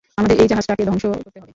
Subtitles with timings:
[0.17, 1.49] আমাদের এই জাহাজটাকে ধ্বংস করতে হবে।